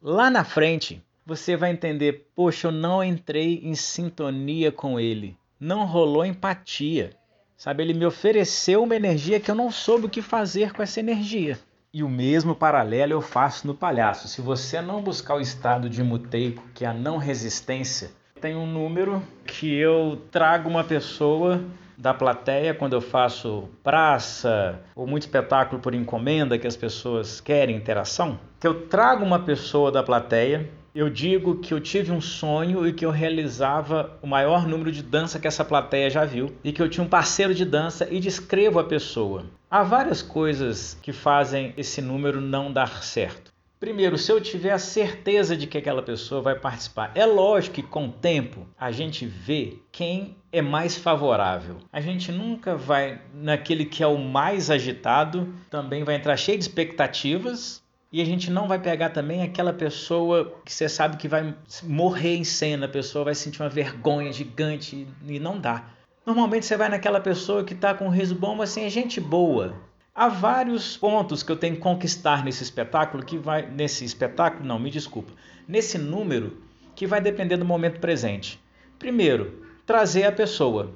Lá 0.00 0.30
na 0.30 0.44
frente, 0.44 1.02
você 1.24 1.56
vai 1.56 1.70
entender, 1.70 2.26
poxa, 2.34 2.68
eu 2.68 2.72
não 2.72 3.04
entrei 3.04 3.60
em 3.62 3.74
sintonia 3.74 4.72
com 4.72 4.98
ele. 4.98 5.36
Não 5.60 5.86
rolou 5.86 6.24
empatia. 6.24 7.10
Sabe, 7.56 7.84
ele 7.84 7.94
me 7.94 8.04
ofereceu 8.04 8.82
uma 8.82 8.96
energia 8.96 9.38
que 9.38 9.50
eu 9.50 9.54
não 9.54 9.70
soube 9.70 10.06
o 10.06 10.10
que 10.10 10.20
fazer 10.20 10.72
com 10.72 10.82
essa 10.82 10.98
energia. 10.98 11.58
E 11.94 12.02
o 12.02 12.08
mesmo 12.08 12.54
paralelo 12.54 13.12
eu 13.12 13.20
faço 13.20 13.66
no 13.66 13.74
palhaço. 13.74 14.26
Se 14.26 14.40
você 14.40 14.80
não 14.80 15.02
buscar 15.02 15.34
o 15.34 15.40
estado 15.42 15.90
de 15.90 16.02
muteico, 16.02 16.62
que 16.72 16.86
é 16.86 16.88
a 16.88 16.94
não 16.94 17.18
resistência, 17.18 18.10
tem 18.40 18.56
um 18.56 18.66
número 18.66 19.22
que 19.44 19.74
eu 19.74 20.18
trago 20.30 20.70
uma 20.70 20.82
pessoa 20.82 21.62
da 21.98 22.14
plateia 22.14 22.72
quando 22.72 22.94
eu 22.94 23.02
faço 23.02 23.68
praça 23.84 24.80
ou 24.96 25.06
muito 25.06 25.24
espetáculo 25.24 25.82
por 25.82 25.94
encomenda 25.94 26.58
que 26.58 26.66
as 26.66 26.76
pessoas 26.76 27.42
querem 27.42 27.76
interação, 27.76 28.40
que 28.58 28.66
eu 28.66 28.86
trago 28.86 29.22
uma 29.22 29.40
pessoa 29.40 29.92
da 29.92 30.02
plateia 30.02 30.70
eu 30.94 31.08
digo 31.08 31.56
que 31.56 31.72
eu 31.72 31.80
tive 31.80 32.12
um 32.12 32.20
sonho 32.20 32.86
e 32.86 32.92
que 32.92 33.04
eu 33.04 33.10
realizava 33.10 34.18
o 34.20 34.26
maior 34.26 34.66
número 34.66 34.92
de 34.92 35.02
dança 35.02 35.38
que 35.38 35.48
essa 35.48 35.64
plateia 35.64 36.10
já 36.10 36.24
viu 36.24 36.52
e 36.62 36.72
que 36.72 36.82
eu 36.82 36.88
tinha 36.88 37.04
um 37.04 37.08
parceiro 37.08 37.54
de 37.54 37.64
dança 37.64 38.06
e 38.10 38.20
descrevo 38.20 38.78
a 38.78 38.84
pessoa. 38.84 39.46
Há 39.70 39.82
várias 39.82 40.20
coisas 40.20 40.98
que 41.00 41.12
fazem 41.12 41.72
esse 41.78 42.02
número 42.02 42.40
não 42.40 42.70
dar 42.70 43.02
certo. 43.02 43.50
Primeiro, 43.80 44.16
se 44.16 44.30
eu 44.30 44.40
tiver 44.40 44.70
a 44.70 44.78
certeza 44.78 45.56
de 45.56 45.66
que 45.66 45.76
aquela 45.76 46.02
pessoa 46.02 46.40
vai 46.40 46.54
participar, 46.54 47.10
é 47.16 47.26
lógico 47.26 47.74
que 47.74 47.82
com 47.82 48.06
o 48.06 48.12
tempo 48.12 48.64
a 48.78 48.92
gente 48.92 49.26
vê 49.26 49.78
quem 49.90 50.36
é 50.52 50.62
mais 50.62 50.96
favorável. 50.96 51.78
A 51.92 52.00
gente 52.00 52.30
nunca 52.30 52.76
vai 52.76 53.20
naquele 53.34 53.84
que 53.84 54.00
é 54.00 54.06
o 54.06 54.18
mais 54.18 54.70
agitado, 54.70 55.52
também 55.68 56.04
vai 56.04 56.14
entrar 56.14 56.36
cheio 56.36 56.58
de 56.58 56.62
expectativas 56.62 57.81
e 58.12 58.20
a 58.20 58.24
gente 58.26 58.50
não 58.50 58.68
vai 58.68 58.78
pegar 58.78 59.08
também 59.08 59.42
aquela 59.42 59.72
pessoa 59.72 60.54
que 60.66 60.72
você 60.72 60.86
sabe 60.86 61.16
que 61.16 61.26
vai 61.26 61.54
morrer 61.82 62.36
em 62.36 62.44
cena, 62.44 62.84
a 62.84 62.88
pessoa 62.88 63.24
vai 63.24 63.34
sentir 63.34 63.62
uma 63.62 63.70
vergonha 63.70 64.30
gigante 64.30 65.08
e 65.26 65.40
não 65.40 65.58
dá. 65.58 65.86
Normalmente 66.26 66.66
você 66.66 66.76
vai 66.76 66.90
naquela 66.90 67.20
pessoa 67.20 67.64
que 67.64 67.72
está 67.72 67.94
com 67.94 68.06
um 68.06 68.10
riso 68.10 68.34
bom, 68.34 68.54
mas 68.54 68.70
assim, 68.70 68.84
é 68.84 68.90
gente 68.90 69.18
boa. 69.18 69.74
Há 70.14 70.28
vários 70.28 70.94
pontos 70.94 71.42
que 71.42 71.50
eu 71.50 71.56
tenho 71.56 71.76
que 71.76 71.80
conquistar 71.80 72.44
nesse 72.44 72.62
espetáculo, 72.62 73.24
que 73.24 73.38
vai 73.38 73.66
nesse 73.66 74.04
espetáculo, 74.04 74.62
não, 74.62 74.78
me 74.78 74.90
desculpa, 74.90 75.32
nesse 75.66 75.96
número 75.96 76.58
que 76.94 77.06
vai 77.06 77.18
depender 77.18 77.56
do 77.56 77.64
momento 77.64 77.98
presente. 77.98 78.60
Primeiro, 78.98 79.64
trazer 79.86 80.24
a 80.24 80.32
pessoa. 80.32 80.94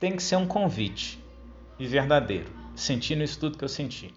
Tem 0.00 0.16
que 0.16 0.22
ser 0.22 0.36
um 0.36 0.46
convite 0.46 1.18
e 1.78 1.86
verdadeiro, 1.86 2.50
sentindo 2.74 3.22
isso 3.22 3.38
tudo 3.38 3.56
que 3.56 3.64
eu 3.64 3.68
senti. 3.68 4.12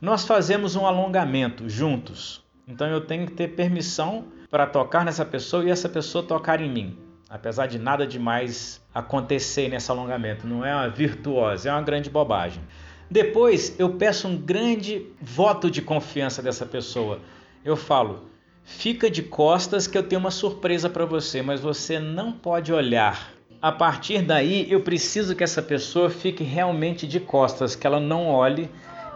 Nós 0.00 0.26
fazemos 0.26 0.76
um 0.76 0.86
alongamento 0.86 1.68
juntos. 1.68 2.44
Então 2.68 2.86
eu 2.86 3.00
tenho 3.00 3.26
que 3.26 3.32
ter 3.32 3.48
permissão 3.48 4.26
para 4.50 4.66
tocar 4.66 5.04
nessa 5.04 5.24
pessoa 5.24 5.64
e 5.64 5.70
essa 5.70 5.88
pessoa 5.88 6.22
tocar 6.22 6.60
em 6.60 6.70
mim. 6.70 6.98
Apesar 7.30 7.66
de 7.66 7.78
nada 7.78 8.06
demais 8.06 8.80
acontecer 8.94 9.68
nesse 9.68 9.90
alongamento, 9.90 10.46
não 10.46 10.64
é 10.64 10.74
uma 10.74 10.88
virtuosa, 10.88 11.70
é 11.70 11.72
uma 11.72 11.82
grande 11.82 12.10
bobagem. 12.10 12.62
Depois 13.10 13.74
eu 13.78 13.94
peço 13.94 14.28
um 14.28 14.36
grande 14.36 15.06
voto 15.20 15.70
de 15.70 15.80
confiança 15.80 16.42
dessa 16.42 16.66
pessoa. 16.66 17.20
Eu 17.64 17.76
falo: 17.76 18.28
fica 18.64 19.10
de 19.10 19.22
costas 19.22 19.86
que 19.86 19.96
eu 19.96 20.02
tenho 20.02 20.20
uma 20.20 20.30
surpresa 20.30 20.90
para 20.90 21.06
você, 21.06 21.40
mas 21.40 21.60
você 21.60 21.98
não 21.98 22.32
pode 22.32 22.72
olhar 22.72 23.36
A 23.60 23.72
partir 23.72 24.22
daí, 24.22 24.70
eu 24.70 24.80
preciso 24.80 25.34
que 25.34 25.42
essa 25.42 25.62
pessoa 25.62 26.10
fique 26.10 26.44
realmente 26.44 27.06
de 27.06 27.18
costas, 27.18 27.74
que 27.74 27.86
ela 27.86 27.98
não 27.98 28.26
olhe 28.28 28.68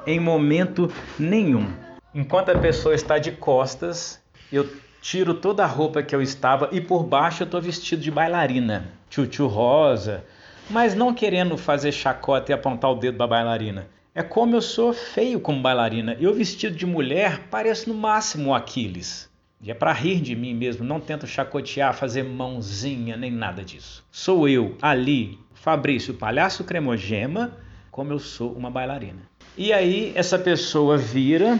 em 0.06 0.18
momento 0.18 0.90
nenhum. 1.18 1.72
Enquanto 2.14 2.50
a 2.50 2.58
pessoa 2.58 2.94
está 2.94 3.18
de 3.18 3.32
costas, 3.32 4.20
eu 4.52 4.68
tiro 5.00 5.34
toda 5.34 5.64
a 5.64 5.66
roupa 5.66 6.02
que 6.02 6.14
eu 6.14 6.20
estava 6.20 6.68
e 6.72 6.80
por 6.80 7.04
baixo 7.04 7.42
eu 7.42 7.44
estou 7.44 7.60
vestido 7.60 8.02
de 8.02 8.10
bailarina, 8.10 8.88
tchutchu 9.08 9.46
rosa, 9.46 10.24
mas 10.68 10.94
não 10.94 11.14
querendo 11.14 11.56
fazer 11.56 11.92
chacota 11.92 12.52
e 12.52 12.54
apontar 12.54 12.90
o 12.90 12.96
dedo 12.96 13.18
da 13.18 13.26
bailarina. 13.26 13.88
É 14.14 14.22
como 14.22 14.56
eu 14.56 14.60
sou 14.60 14.92
feio 14.92 15.38
como 15.40 15.62
bailarina. 15.62 16.16
Eu 16.20 16.34
vestido 16.34 16.76
de 16.76 16.84
mulher 16.84 17.48
pareço 17.48 17.88
no 17.88 17.94
máximo 17.94 18.50
o 18.50 18.54
Aquiles. 18.54 19.30
E 19.62 19.70
é 19.70 19.74
para 19.74 19.92
rir 19.92 20.20
de 20.20 20.34
mim 20.34 20.54
mesmo, 20.54 20.84
não 20.84 20.98
tento 20.98 21.26
chacotear, 21.26 21.94
fazer 21.94 22.24
mãozinha, 22.24 23.16
nem 23.16 23.30
nada 23.30 23.62
disso. 23.62 24.04
Sou 24.10 24.48
eu, 24.48 24.74
ali, 24.80 25.38
Fabrício 25.54 26.14
Palhaço 26.14 26.64
Cremogema, 26.64 27.52
como 27.90 28.12
eu 28.12 28.18
sou 28.18 28.52
uma 28.52 28.70
bailarina. 28.70 29.20
E 29.56 29.72
aí 29.72 30.12
essa 30.14 30.38
pessoa 30.38 30.96
vira 30.96 31.58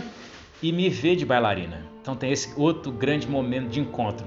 e 0.63 0.73
me 0.73 0.89
vê 0.89 1.17
de 1.17 1.27
bailarina. 1.27 1.87
Então 2.01 2.15
tem 2.15 2.31
esse 2.33 2.53
outro 2.57 2.91
grande 2.93 3.29
momento 3.29 3.69
de 3.69 3.81
encontro. 3.81 4.27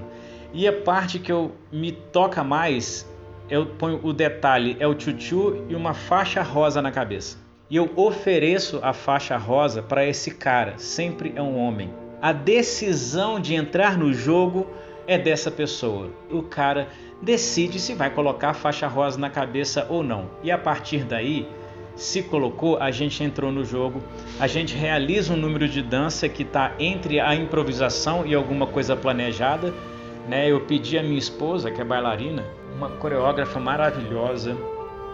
E 0.52 0.68
a 0.68 0.72
parte 0.72 1.18
que 1.18 1.32
eu 1.32 1.52
me 1.72 1.90
toca 1.90 2.44
mais, 2.44 3.08
eu 3.50 3.66
ponho 3.66 4.00
o 4.02 4.12
detalhe, 4.12 4.76
é 4.78 4.86
o 4.86 4.94
tchutchu 4.94 5.64
e 5.68 5.74
uma 5.74 5.94
faixa 5.94 6.42
rosa 6.42 6.80
na 6.80 6.92
cabeça. 6.92 7.38
E 7.68 7.76
eu 7.76 7.90
ofereço 7.96 8.78
a 8.82 8.92
faixa 8.92 9.36
rosa 9.36 9.82
para 9.82 10.06
esse 10.06 10.32
cara, 10.32 10.74
sempre 10.76 11.32
é 11.34 11.42
um 11.42 11.58
homem. 11.58 11.92
A 12.20 12.32
decisão 12.32 13.40
de 13.40 13.54
entrar 13.54 13.98
no 13.98 14.12
jogo 14.12 14.66
é 15.06 15.18
dessa 15.18 15.50
pessoa. 15.50 16.10
O 16.30 16.42
cara 16.42 16.88
decide 17.20 17.80
se 17.80 17.94
vai 17.94 18.10
colocar 18.10 18.50
a 18.50 18.54
faixa 18.54 18.86
rosa 18.86 19.18
na 19.18 19.30
cabeça 19.30 19.86
ou 19.88 20.02
não. 20.02 20.30
E 20.42 20.50
a 20.50 20.58
partir 20.58 21.04
daí, 21.04 21.48
se 21.96 22.22
colocou, 22.22 22.76
a 22.78 22.90
gente 22.90 23.22
entrou 23.22 23.52
no 23.52 23.64
jogo, 23.64 24.02
a 24.40 24.46
gente 24.46 24.74
realiza 24.74 25.32
um 25.32 25.36
número 25.36 25.68
de 25.68 25.80
dança 25.82 26.28
que 26.28 26.42
está 26.42 26.74
entre 26.78 27.20
a 27.20 27.34
improvisação 27.34 28.26
e 28.26 28.34
alguma 28.34 28.66
coisa 28.66 28.96
planejada. 28.96 29.72
Né? 30.28 30.50
Eu 30.50 30.60
pedi 30.62 30.98
a 30.98 31.02
minha 31.02 31.18
esposa, 31.18 31.70
que 31.70 31.80
é 31.80 31.84
bailarina, 31.84 32.44
uma 32.76 32.90
coreógrafa 32.90 33.60
maravilhosa. 33.60 34.56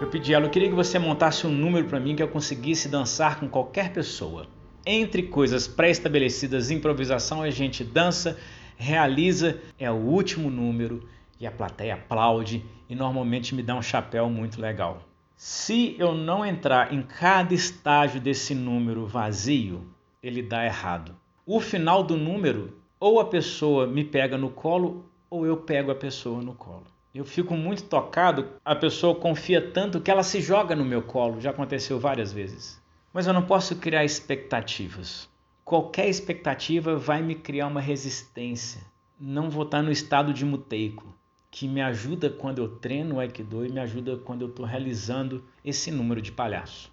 Eu 0.00 0.06
pedi 0.06 0.32
a 0.32 0.38
ela, 0.38 0.46
eu 0.46 0.50
queria 0.50 0.68
que 0.68 0.74
você 0.74 0.98
montasse 0.98 1.46
um 1.46 1.50
número 1.50 1.86
para 1.86 2.00
mim 2.00 2.16
que 2.16 2.22
eu 2.22 2.28
conseguisse 2.28 2.88
dançar 2.88 3.38
com 3.38 3.48
qualquer 3.48 3.92
pessoa. 3.92 4.46
Entre 4.86 5.24
coisas 5.24 5.68
pré-estabelecidas, 5.68 6.70
improvisação, 6.70 7.42
a 7.42 7.50
gente 7.50 7.84
dança, 7.84 8.38
realiza, 8.78 9.60
é 9.78 9.90
o 9.90 9.96
último 9.96 10.50
número 10.50 11.06
e 11.38 11.46
a 11.46 11.50
plateia 11.50 11.94
aplaude 11.94 12.64
e 12.88 12.94
normalmente 12.94 13.54
me 13.54 13.62
dá 13.62 13.74
um 13.74 13.82
chapéu 13.82 14.30
muito 14.30 14.58
legal. 14.58 15.02
Se 15.42 15.96
eu 15.98 16.12
não 16.12 16.44
entrar 16.44 16.92
em 16.92 17.00
cada 17.00 17.54
estágio 17.54 18.20
desse 18.20 18.54
número 18.54 19.06
vazio, 19.06 19.86
ele 20.22 20.42
dá 20.42 20.66
errado. 20.66 21.16
O 21.46 21.60
final 21.60 22.02
do 22.02 22.14
número, 22.14 22.76
ou 23.00 23.18
a 23.18 23.24
pessoa 23.24 23.86
me 23.86 24.04
pega 24.04 24.36
no 24.36 24.50
colo, 24.50 25.10
ou 25.30 25.46
eu 25.46 25.56
pego 25.56 25.90
a 25.90 25.94
pessoa 25.94 26.42
no 26.42 26.52
colo. 26.52 26.84
Eu 27.14 27.24
fico 27.24 27.54
muito 27.54 27.84
tocado, 27.84 28.48
a 28.62 28.76
pessoa 28.76 29.14
confia 29.14 29.66
tanto 29.70 29.98
que 29.98 30.10
ela 30.10 30.22
se 30.22 30.42
joga 30.42 30.76
no 30.76 30.84
meu 30.84 31.00
colo, 31.00 31.40
já 31.40 31.52
aconteceu 31.52 31.98
várias 31.98 32.30
vezes. 32.30 32.78
Mas 33.10 33.26
eu 33.26 33.32
não 33.32 33.46
posso 33.46 33.76
criar 33.76 34.04
expectativas. 34.04 35.26
Qualquer 35.64 36.10
expectativa 36.10 36.96
vai 36.96 37.22
me 37.22 37.34
criar 37.34 37.68
uma 37.68 37.80
resistência. 37.80 38.82
Não 39.18 39.48
vou 39.48 39.62
estar 39.62 39.80
no 39.80 39.90
estado 39.90 40.34
de 40.34 40.44
muteico 40.44 41.18
que 41.50 41.66
me 41.66 41.82
ajuda 41.82 42.30
quando 42.30 42.58
eu 42.58 42.68
treino 42.68 43.16
o 43.16 43.20
Aikido 43.20 43.66
e 43.66 43.72
me 43.72 43.80
ajuda 43.80 44.16
quando 44.16 44.42
eu 44.42 44.48
estou 44.48 44.64
realizando 44.64 45.44
esse 45.64 45.90
número 45.90 46.22
de 46.22 46.30
palhaço. 46.30 46.92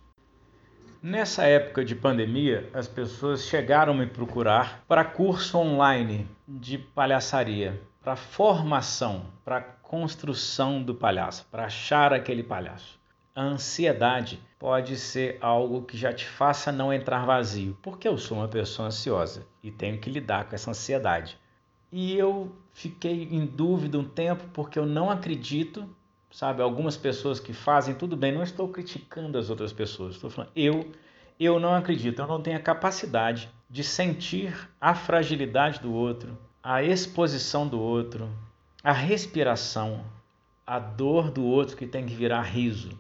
Nessa 1.02 1.44
época 1.44 1.86
de 1.86 1.96
pandemia, 1.96 2.70
as 2.74 2.88
pessoas 2.88 3.44
chegaram 3.44 3.94
me 3.94 4.08
procurar 4.08 4.84
para 4.88 5.06
curso 5.06 5.58
online 5.58 6.28
de 6.48 6.80
palhaçaria, 6.80 7.80
para 8.02 8.16
formação, 8.16 9.28
para 9.46 9.62
construção 9.62 10.82
do 10.82 10.96
palhaço, 10.96 11.46
para 11.52 11.66
achar 11.66 12.12
aquele 12.12 12.42
palhaço. 12.42 13.00
A 13.36 13.44
ansiedade 13.44 14.40
pode 14.58 14.98
ser 14.98 15.38
algo 15.40 15.84
que 15.84 15.96
já 15.96 16.12
te 16.12 16.26
faça 16.26 16.72
não 16.72 16.92
entrar 16.92 17.26
vazio, 17.26 17.78
porque 17.84 18.08
eu 18.08 18.18
sou 18.18 18.40
uma 18.40 18.48
pessoa 18.48 18.88
ansiosa 18.88 19.46
e 19.62 19.70
tenho 19.70 20.00
que 20.00 20.10
lidar 20.10 20.46
com 20.46 20.56
essa 20.56 20.72
ansiedade. 20.72 21.38
E 21.92 22.16
eu 22.16 22.52
fiquei 22.74 23.24
em 23.24 23.46
dúvida 23.46 23.98
um 23.98 24.04
tempo 24.04 24.44
porque 24.54 24.78
eu 24.78 24.86
não 24.86 25.10
acredito, 25.10 25.88
sabe? 26.30 26.62
Algumas 26.62 26.98
pessoas 26.98 27.40
que 27.40 27.54
fazem 27.54 27.96
tudo 27.96 28.18
bem, 28.18 28.34
não 28.34 28.44
estou 28.44 28.68
criticando 28.68 29.38
as 29.38 29.50
outras 29.50 29.72
pessoas, 29.72 30.16
estou 30.16 30.30
falando 30.30 30.52
eu, 30.56 30.92
eu 31.40 31.60
não 31.60 31.74
acredito, 31.74 32.22
eu 32.22 32.28
não 32.28 32.42
tenho 32.42 32.58
a 32.58 32.62
capacidade 32.62 33.50
de 33.70 33.84
sentir 33.84 34.70
a 34.80 34.94
fragilidade 34.94 35.80
do 35.80 35.94
outro, 35.94 36.38
a 36.62 36.84
exposição 36.84 37.68
do 37.68 37.80
outro, 37.80 38.30
a 38.84 38.92
respiração, 38.92 40.04
a 40.66 40.80
dor 40.80 41.32
do 41.32 41.46
outro 41.46 41.78
que 41.78 41.88
tem 41.88 42.06
que 42.06 42.14
virar 42.14 42.42
riso. 42.42 43.00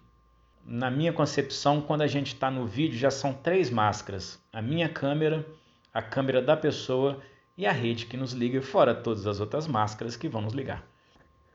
Na 0.65 0.89
minha 0.89 1.13
concepção, 1.13 1.81
quando 1.81 2.01
a 2.01 2.07
gente 2.07 2.27
está 2.27 2.51
no 2.51 2.65
vídeo, 2.65 2.97
já 2.97 3.11
são 3.11 3.33
três 3.33 3.69
máscaras: 3.69 4.41
a 4.51 4.61
minha 4.61 4.89
câmera, 4.89 5.45
a 5.93 6.01
câmera 6.01 6.41
da 6.41 6.57
pessoa 6.57 7.19
e 7.57 7.65
a 7.65 7.71
rede 7.71 8.05
que 8.05 8.15
nos 8.15 8.33
liga, 8.33 8.61
fora 8.61 8.93
todas 8.93 9.25
as 9.25 9.39
outras 9.39 9.65
máscaras 9.67 10.15
que 10.15 10.29
vão 10.29 10.41
nos 10.41 10.53
ligar. 10.53 10.85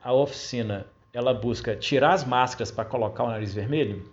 A 0.03 0.11
oficina, 0.11 0.85
ela 1.13 1.33
busca 1.33 1.75
tirar 1.77 2.13
as 2.13 2.25
máscaras 2.25 2.69
para 2.69 2.83
colocar 2.83 3.23
o 3.23 3.29
nariz 3.29 3.53
vermelho? 3.53 4.11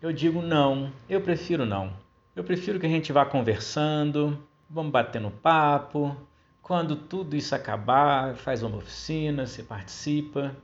Eu 0.00 0.12
digo 0.12 0.42
não, 0.42 0.92
eu 1.08 1.22
prefiro 1.22 1.64
não. 1.64 1.92
Eu 2.36 2.44
prefiro 2.44 2.78
que 2.78 2.86
a 2.86 2.88
gente 2.88 3.12
vá 3.12 3.24
conversando, 3.24 4.38
vamos 4.68 4.92
batendo 4.92 5.30
papo. 5.30 6.14
Quando 6.60 6.96
tudo 6.96 7.34
isso 7.34 7.54
acabar, 7.54 8.34
faz 8.36 8.62
uma 8.62 8.76
oficina, 8.76 9.46
se 9.46 9.62
participa. 9.62 10.54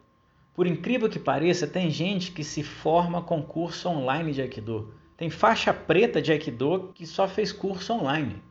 Por 0.55 0.67
incrível 0.67 1.09
que 1.09 1.19
pareça, 1.19 1.67
tem 1.67 1.89
gente 1.89 2.33
que 2.33 2.45
se 2.45 2.63
forma 2.63 3.23
com 3.23 3.43
curso 3.43 3.89
online 3.89 4.33
de 4.33 4.43
Aikido. 4.43 4.93
Tem 5.17 5.31
faixa 5.31 5.73
preta 5.73 6.21
de 6.21 6.31
Aikido 6.31 6.91
que 6.95 7.07
só 7.07 7.27
fez 7.27 7.53
curso 7.53 7.95
online. 7.95 8.43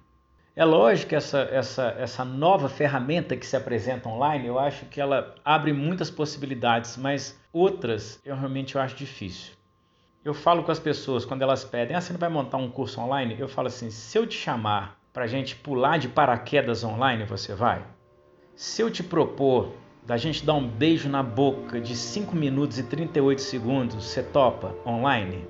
É 0.57 0.65
lógico 0.65 1.09
que 1.09 1.15
essa, 1.15 1.41
essa, 1.51 1.95
essa 1.99 2.25
nova 2.25 2.67
ferramenta 2.67 3.37
que 3.37 3.45
se 3.45 3.55
apresenta 3.55 4.09
online, 4.09 4.47
eu 4.47 4.57
acho 4.57 4.87
que 4.87 4.99
ela 4.99 5.35
abre 5.45 5.71
muitas 5.71 6.09
possibilidades, 6.09 6.97
mas 6.97 7.39
outras 7.53 8.19
eu 8.25 8.35
realmente 8.35 8.73
eu 8.73 8.81
acho 8.81 8.95
difícil. 8.95 9.53
Eu 10.25 10.33
falo 10.33 10.63
com 10.63 10.71
as 10.71 10.79
pessoas 10.79 11.23
quando 11.23 11.43
elas 11.43 11.63
pedem, 11.63 11.95
ah, 11.95 12.01
você 12.01 12.11
não 12.11 12.19
vai 12.19 12.29
montar 12.29 12.57
um 12.57 12.71
curso 12.71 12.99
online? 12.99 13.35
Eu 13.37 13.47
falo 13.47 13.67
assim, 13.67 13.91
se 13.91 14.17
eu 14.17 14.25
te 14.25 14.35
chamar 14.35 14.99
para 15.13 15.25
a 15.25 15.27
gente 15.27 15.55
pular 15.55 15.99
de 15.99 16.09
paraquedas 16.09 16.83
online, 16.83 17.23
você 17.23 17.53
vai? 17.53 17.85
Se 18.55 18.81
eu 18.81 18.89
te 18.89 19.03
propor 19.03 19.73
da 20.07 20.17
gente 20.17 20.43
dar 20.43 20.55
um 20.55 20.67
beijo 20.67 21.07
na 21.07 21.21
boca 21.21 21.79
de 21.79 21.95
5 21.95 22.35
minutos 22.35 22.79
e 22.79 22.83
38 22.83 23.41
segundos, 23.43 24.03
você 24.03 24.23
topa 24.23 24.73
online? 24.83 25.47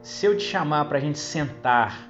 Se 0.00 0.24
eu 0.24 0.34
te 0.34 0.44
chamar 0.44 0.86
para 0.86 0.96
a 0.96 1.00
gente 1.00 1.18
sentar 1.18 2.07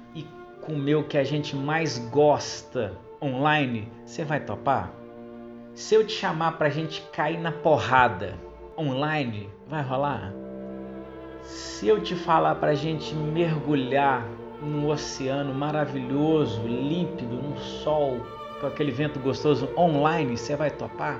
comer 0.61 0.95
o 0.95 1.03
que 1.03 1.17
a 1.17 1.23
gente 1.23 1.55
mais 1.55 1.97
gosta 2.09 2.93
online, 3.21 3.91
você 4.05 4.23
vai 4.23 4.39
topar? 4.39 4.91
Se 5.73 5.95
eu 5.95 6.05
te 6.05 6.13
chamar 6.13 6.53
para 6.53 6.67
a 6.67 6.71
gente 6.71 7.01
cair 7.13 7.39
na 7.39 7.51
porrada 7.51 8.35
online, 8.77 9.49
vai 9.67 9.81
rolar? 9.81 10.33
Se 11.41 11.87
eu 11.87 12.01
te 12.01 12.15
falar 12.15 12.55
para 12.55 12.71
a 12.71 12.75
gente 12.75 13.15
mergulhar 13.15 14.25
num 14.61 14.89
oceano 14.89 15.53
maravilhoso, 15.53 16.61
límpido, 16.61 17.35
num 17.35 17.57
sol, 17.57 18.19
com 18.59 18.67
aquele 18.67 18.91
vento 18.91 19.19
gostoso 19.19 19.69
online, 19.77 20.37
você 20.37 20.55
vai 20.55 20.69
topar? 20.69 21.19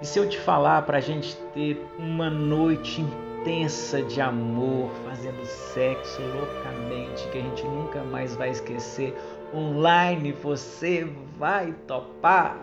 E 0.00 0.06
se 0.06 0.18
eu 0.18 0.28
te 0.28 0.38
falar 0.38 0.82
para 0.82 0.98
a 0.98 1.00
gente 1.00 1.36
ter 1.52 1.86
uma 1.98 2.28
noite 2.30 3.04
intensa 3.44 4.02
de 4.02 4.22
amor, 4.22 4.90
fazendo 5.04 5.44
sexo 5.44 6.22
loucamente, 6.22 7.28
que 7.30 7.36
a 7.36 7.42
gente 7.42 7.62
nunca 7.64 8.02
mais 8.02 8.34
vai 8.34 8.48
esquecer. 8.48 9.14
Online 9.52 10.32
você 10.32 11.04
vai 11.36 11.74
topar. 11.86 12.58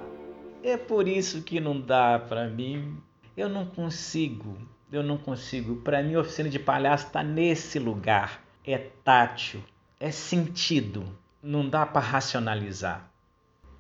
É 0.64 0.76
por 0.76 1.08
isso 1.08 1.44
que 1.44 1.60
não 1.60 1.80
dá 1.80 2.18
para 2.18 2.48
mim. 2.50 2.98
Eu 3.38 3.48
não 3.48 3.64
consigo. 3.64 4.58
Eu 4.92 5.04
não 5.04 5.20
consigo. 5.20 5.76
Para 5.76 6.02
mim, 6.02 6.16
a 6.16 6.22
oficina 6.22 6.50
de 6.50 6.58
palhaço 6.58 7.06
está 7.06 7.22
nesse 7.22 7.78
lugar. 7.78 8.42
É 8.66 8.80
tátil, 9.04 9.64
é 10.00 10.10
sentido. 10.10 11.06
Não 11.44 11.70
dá 11.70 11.86
para 11.86 12.02
racionalizar. 12.02 13.08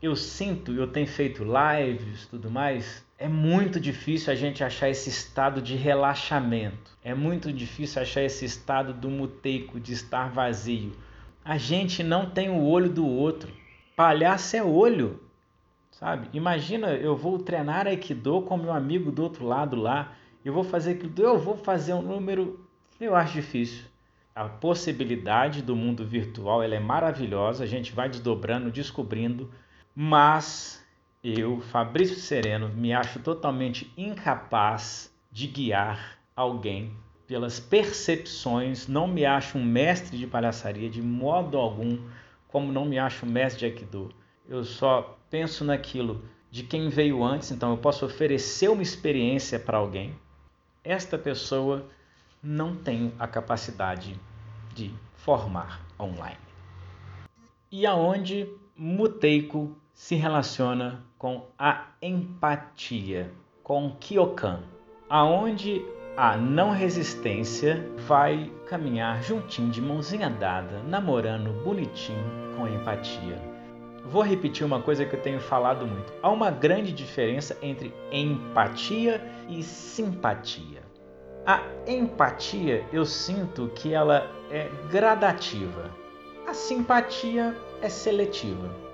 Eu 0.01 0.15
sinto, 0.15 0.71
eu 0.73 0.87
tenho 0.87 1.07
feito 1.07 1.43
lives, 1.43 2.25
tudo 2.27 2.49
mais, 2.49 3.05
é 3.17 3.27
muito 3.27 3.79
difícil 3.79 4.33
a 4.33 4.35
gente 4.35 4.63
achar 4.63 4.89
esse 4.89 5.09
estado 5.09 5.61
de 5.61 5.75
relaxamento. 5.75 6.97
É 7.03 7.13
muito 7.13 7.53
difícil 7.53 8.01
achar 8.01 8.23
esse 8.23 8.45
estado 8.45 8.93
do 8.93 9.09
muteico, 9.09 9.79
de 9.79 9.93
estar 9.93 10.29
vazio. 10.29 10.91
A 11.45 11.57
gente 11.57 12.03
não 12.03 12.29
tem 12.29 12.49
o 12.49 12.63
olho 12.63 12.89
do 12.89 13.07
outro. 13.07 13.51
Palhaço 13.95 14.55
é 14.55 14.63
olho, 14.63 15.19
sabe? 15.91 16.27
Imagina, 16.33 16.93
eu 16.93 17.15
vou 17.15 17.37
treinar 17.37 17.85
Aikido 17.85 18.41
com 18.41 18.57
meu 18.57 18.73
amigo 18.73 19.11
do 19.11 19.21
outro 19.21 19.45
lado 19.45 19.75
lá 19.75 20.15
eu 20.43 20.53
vou 20.53 20.63
fazer 20.63 20.93
aquilo, 20.93 21.13
eu 21.17 21.37
vou 21.37 21.55
fazer 21.55 21.93
um 21.93 22.01
número, 22.01 22.67
eu 22.99 23.15
acho 23.15 23.33
difícil. 23.33 23.85
A 24.33 24.45
possibilidade 24.45 25.61
do 25.61 25.75
mundo 25.75 26.05
virtual 26.05 26.63
ela 26.63 26.75
é 26.75 26.79
maravilhosa, 26.79 27.63
a 27.63 27.67
gente 27.67 27.91
vai 27.91 28.09
desdobrando, 28.09 28.71
descobrindo, 28.71 29.51
mas 29.95 30.83
eu, 31.23 31.61
Fabrício 31.61 32.15
Sereno, 32.15 32.69
me 32.69 32.93
acho 32.93 33.19
totalmente 33.19 33.91
incapaz 33.97 35.13
de 35.31 35.47
guiar 35.47 36.17
alguém 36.35 36.93
pelas 37.27 37.59
percepções, 37.59 38.87
não 38.87 39.07
me 39.07 39.25
acho 39.25 39.57
um 39.57 39.63
mestre 39.63 40.17
de 40.17 40.27
palhaçaria 40.27 40.89
de 40.89 41.01
modo 41.01 41.57
algum, 41.57 41.97
como 42.47 42.73
não 42.73 42.85
me 42.85 42.99
acho 42.99 43.25
mestre 43.25 43.59
de 43.59 43.65
Aikido. 43.65 44.13
Eu 44.49 44.65
só 44.65 45.17
penso 45.29 45.63
naquilo 45.63 46.25
de 46.49 46.63
quem 46.63 46.89
veio 46.89 47.23
antes, 47.23 47.51
então 47.51 47.71
eu 47.71 47.77
posso 47.77 48.05
oferecer 48.05 48.69
uma 48.69 48.81
experiência 48.81 49.57
para 49.57 49.77
alguém. 49.77 50.13
Esta 50.83 51.17
pessoa 51.17 51.87
não 52.43 52.75
tem 52.75 53.13
a 53.17 53.27
capacidade 53.27 54.19
de 54.73 54.93
formar 55.13 55.85
online. 55.97 56.37
E 57.71 57.85
aonde 57.85 58.49
Muteiko 58.75 59.77
se 60.01 60.15
relaciona 60.15 61.05
com 61.15 61.45
a 61.59 61.85
empatia, 62.01 63.31
com 63.61 63.95
Kyokan, 63.99 64.61
aonde 65.07 65.85
a 66.17 66.35
não 66.35 66.71
resistência 66.71 67.87
vai 68.07 68.51
caminhar 68.65 69.21
juntinho 69.21 69.69
de 69.69 69.79
mãozinha 69.79 70.27
dada, 70.27 70.81
namorando 70.87 71.63
bonitinho 71.63 72.25
com 72.57 72.67
empatia. 72.67 73.39
Vou 74.03 74.23
repetir 74.23 74.65
uma 74.65 74.81
coisa 74.81 75.05
que 75.05 75.15
eu 75.15 75.21
tenho 75.21 75.39
falado 75.39 75.85
muito. 75.85 76.11
Há 76.23 76.31
uma 76.31 76.49
grande 76.49 76.91
diferença 76.91 77.55
entre 77.61 77.93
empatia 78.11 79.21
e 79.47 79.61
simpatia. 79.61 80.81
A 81.45 81.61
empatia, 81.85 82.83
eu 82.91 83.05
sinto 83.05 83.71
que 83.75 83.93
ela 83.93 84.27
é 84.49 84.67
gradativa. 84.91 85.91
A 86.47 86.55
simpatia 86.55 87.55
é 87.83 87.87
seletiva. 87.87 88.90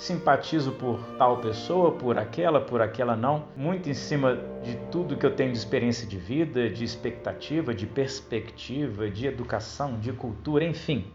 Simpatizo 0.00 0.72
por 0.72 0.98
tal 1.18 1.42
pessoa, 1.42 1.92
por 1.92 2.16
aquela, 2.16 2.58
por 2.58 2.80
aquela 2.80 3.14
não, 3.14 3.48
muito 3.54 3.86
em 3.90 3.92
cima 3.92 4.34
de 4.62 4.74
tudo 4.90 5.14
que 5.14 5.26
eu 5.26 5.36
tenho 5.36 5.52
de 5.52 5.58
experiência 5.58 6.08
de 6.08 6.16
vida, 6.16 6.70
de 6.70 6.82
expectativa, 6.82 7.74
de 7.74 7.86
perspectiva, 7.86 9.10
de 9.10 9.26
educação, 9.26 10.00
de 10.00 10.10
cultura, 10.10 10.64
enfim. 10.64 11.12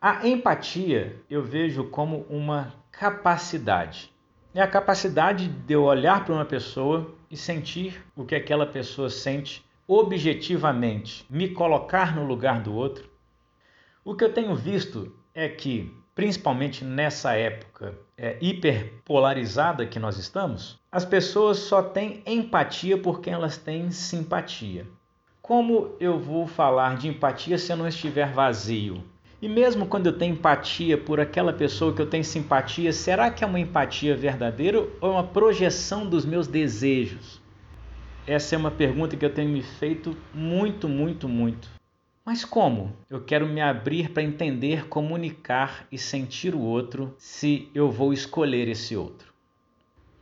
A 0.00 0.24
empatia 0.24 1.16
eu 1.28 1.42
vejo 1.42 1.90
como 1.90 2.24
uma 2.30 2.74
capacidade. 2.92 4.12
É 4.54 4.62
a 4.62 4.68
capacidade 4.68 5.48
de 5.48 5.74
eu 5.74 5.82
olhar 5.82 6.24
para 6.24 6.32
uma 6.32 6.44
pessoa 6.44 7.12
e 7.28 7.36
sentir 7.36 8.06
o 8.14 8.24
que 8.24 8.36
aquela 8.36 8.66
pessoa 8.66 9.10
sente 9.10 9.66
objetivamente, 9.84 11.26
me 11.28 11.48
colocar 11.48 12.14
no 12.14 12.24
lugar 12.24 12.60
do 12.62 12.72
outro, 12.72 13.10
o 14.04 14.14
que 14.14 14.22
eu 14.22 14.32
tenho 14.32 14.54
visto 14.54 15.12
é 15.34 15.48
que, 15.48 15.92
principalmente 16.16 16.82
nessa 16.82 17.34
época 17.34 17.94
é, 18.16 18.38
hiperpolarizada 18.40 19.84
que 19.84 19.98
nós 19.98 20.16
estamos, 20.16 20.80
as 20.90 21.04
pessoas 21.04 21.58
só 21.58 21.82
têm 21.82 22.22
empatia 22.26 22.96
por 22.96 23.20
quem 23.20 23.34
elas 23.34 23.58
têm 23.58 23.90
simpatia. 23.90 24.86
Como 25.42 25.94
eu 26.00 26.18
vou 26.18 26.46
falar 26.46 26.96
de 26.96 27.06
empatia 27.06 27.58
se 27.58 27.70
eu 27.70 27.76
não 27.76 27.86
estiver 27.86 28.32
vazio? 28.32 29.04
E 29.42 29.48
mesmo 29.48 29.86
quando 29.86 30.06
eu 30.06 30.16
tenho 30.16 30.32
empatia 30.32 30.96
por 30.96 31.20
aquela 31.20 31.52
pessoa 31.52 31.92
que 31.92 32.00
eu 32.00 32.08
tenho 32.08 32.24
simpatia, 32.24 32.94
será 32.94 33.30
que 33.30 33.44
é 33.44 33.46
uma 33.46 33.60
empatia 33.60 34.16
verdadeira 34.16 34.80
ou 34.80 35.10
é 35.10 35.12
uma 35.12 35.22
projeção 35.22 36.08
dos 36.08 36.24
meus 36.24 36.48
desejos? 36.48 37.42
Essa 38.26 38.54
é 38.54 38.58
uma 38.58 38.70
pergunta 38.70 39.14
que 39.16 39.24
eu 39.24 39.32
tenho 39.32 39.50
me 39.50 39.62
feito 39.62 40.16
muito, 40.32 40.88
muito, 40.88 41.28
muito. 41.28 41.75
Mas 42.26 42.44
como? 42.44 42.92
Eu 43.08 43.20
quero 43.20 43.46
me 43.46 43.60
abrir 43.60 44.10
para 44.10 44.20
entender, 44.20 44.88
comunicar 44.88 45.86
e 45.92 45.96
sentir 45.96 46.56
o 46.56 46.60
outro 46.60 47.14
se 47.16 47.68
eu 47.72 47.88
vou 47.88 48.12
escolher 48.12 48.66
esse 48.66 48.96
outro. 48.96 49.32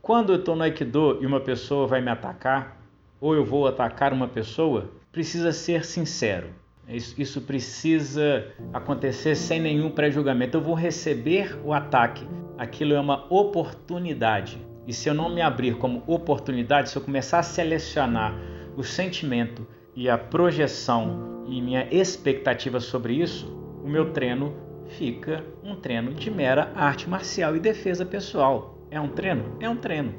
Quando 0.03 0.31
eu 0.31 0.35
estou 0.35 0.55
no 0.55 0.61
Aikido 0.61 1.17
e 1.19 1.25
uma 1.25 1.39
pessoa 1.39 1.87
vai 1.87 2.01
me 2.01 2.11
atacar, 2.11 2.79
ou 3.19 3.33
eu 3.33 3.43
vou 3.43 3.65
atacar 3.65 4.13
uma 4.13 4.27
pessoa, 4.27 4.91
precisa 5.11 5.51
ser 5.51 5.83
sincero. 5.83 6.49
Isso, 6.87 7.41
precisa 7.41 8.51
acontecer 8.71 9.33
sem 9.33 9.59
nenhum 9.59 9.89
pré-julgamento. 9.89 10.57
Eu 10.57 10.61
vou 10.61 10.75
receber 10.75 11.59
o 11.63 11.73
ataque. 11.73 12.23
Aquilo 12.55 12.93
é 12.93 12.99
uma 12.99 13.25
oportunidade. 13.33 14.63
E 14.85 14.93
se 14.93 15.09
eu 15.09 15.15
não 15.15 15.33
me 15.33 15.41
abrir 15.41 15.75
como 15.79 16.03
oportunidade, 16.05 16.91
se 16.91 16.95
eu 16.95 17.01
começar 17.01 17.39
a 17.39 17.43
selecionar 17.43 18.35
o 18.77 18.83
sentimento 18.83 19.65
e 19.95 20.07
a 20.07 20.19
projeção 20.19 21.34
e 21.47 21.61
minha 21.61 21.87
expectativa 21.91 22.79
sobre 22.79 23.13
isso, 23.13 23.51
o 23.83 23.87
meu 23.87 24.11
treino 24.11 24.53
fica 24.87 25.43
um 25.63 25.75
treino 25.75 26.13
de 26.13 26.29
mera 26.29 26.71
arte 26.75 27.09
marcial 27.09 27.55
e 27.55 27.59
defesa 27.59 28.05
pessoal. 28.05 28.77
É 28.89 28.99
um 28.99 29.09
treino? 29.09 29.55
É 29.59 29.69
um 29.69 29.75
treino, 29.75 30.13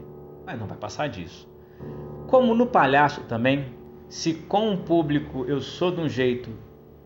mas 0.44 0.58
não 0.58 0.66
vai 0.66 0.76
passar 0.76 1.08
disso. 1.08 1.48
Como 2.26 2.54
no 2.54 2.66
palhaço 2.66 3.22
também, 3.22 3.66
se 4.08 4.34
com 4.34 4.70
um 4.70 4.76
público 4.76 5.44
eu 5.48 5.60
sou 5.60 5.90
de 5.90 6.00
um 6.00 6.08
jeito 6.08 6.50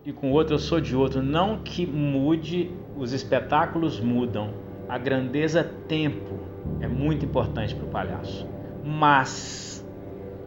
e 0.05 0.11
com 0.11 0.31
outro 0.31 0.55
eu 0.55 0.59
sou 0.59 0.81
de 0.81 0.95
outro, 0.95 1.21
não 1.21 1.59
que 1.59 1.85
mude, 1.85 2.71
os 2.95 3.13
espetáculos 3.13 3.99
mudam. 3.99 4.53
A 4.89 4.97
grandeza 4.97 5.63
tempo 5.87 6.39
é 6.79 6.87
muito 6.87 7.25
importante 7.25 7.75
para 7.75 7.85
o 7.85 7.89
palhaço. 7.89 8.47
Mas 8.83 9.80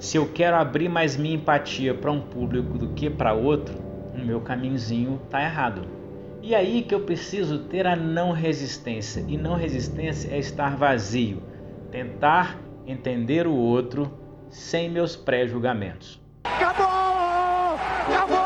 se 0.05 0.19
eu 0.19 0.29
quero 0.31 0.55
abrir 0.57 0.91
mais 0.91 1.17
minha 1.17 1.35
empatia 1.35 1.95
para 1.95 2.13
um 2.13 2.21
público 2.21 2.77
do 2.77 2.89
que 2.89 3.09
para 3.09 3.33
outro, 3.33 3.75
o 4.15 4.19
meu 4.19 4.39
caminhozinho 4.39 5.19
está 5.25 5.43
errado. 5.43 5.81
E 6.43 6.55
aí 6.55 6.83
que 6.83 6.95
eu 6.95 7.01
preciso 7.01 7.61
ter 7.61 7.87
a 7.87 7.97
não 7.97 8.31
resistência. 8.31 9.25
E 9.27 9.39
não 9.39 9.57
resistência 9.57 10.29
é 10.31 10.39
estar 10.39 10.77
vazio, 10.77 11.43
tentar 11.91 12.61
entender 12.87 13.47
o 13.47 13.55
outro 13.55 14.13
sem 14.51 14.91
meus 14.91 15.17
pré-julgamentos. 15.17 16.21
Acabou! 16.45 16.87
Acabou! 18.07 18.45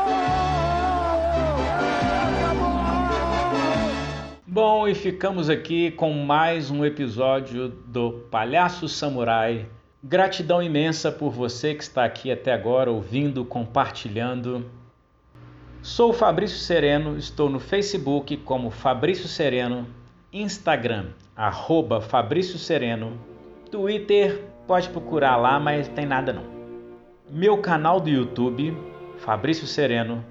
Bom, 4.47 4.87
e 4.87 4.95
ficamos 4.95 5.49
aqui 5.49 5.91
com 5.91 6.13
mais 6.13 6.71
um 6.71 6.85
episódio 6.85 7.67
do 7.67 8.11
Palhaço 8.31 8.87
Samurai. 8.87 9.67
Gratidão 10.01 10.63
imensa 10.63 11.11
por 11.11 11.29
você 11.29 11.75
que 11.75 11.83
está 11.83 12.05
aqui 12.05 12.31
até 12.31 12.53
agora 12.53 12.89
ouvindo, 12.89 13.43
compartilhando. 13.43 14.65
Sou 15.81 16.13
Fabrício 16.13 16.57
Sereno, 16.57 17.17
estou 17.17 17.49
no 17.49 17.59
Facebook 17.59 18.37
como 18.37 18.69
Fabrício 18.69 19.27
Sereno, 19.27 19.85
Instagram, 20.31 21.07
arroba 21.35 21.99
Fabrício 21.99 22.57
Sereno, 22.57 23.19
Twitter, 23.69 24.41
pode 24.65 24.87
procurar 24.87 25.35
lá, 25.35 25.59
mas 25.59 25.89
tem 25.89 26.05
nada 26.05 26.31
não. 26.31 26.45
Meu 27.29 27.57
canal 27.57 27.99
do 27.99 28.09
YouTube, 28.09 28.77
Fabrício 29.17 29.67
Sereno, 29.67 30.23